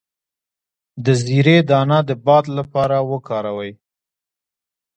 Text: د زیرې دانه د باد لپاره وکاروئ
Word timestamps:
د 1.05 1.07
زیرې 1.23 1.57
دانه 1.69 1.99
د 2.07 2.11
باد 2.25 2.45
لپاره 2.57 2.97
وکاروئ 3.11 3.71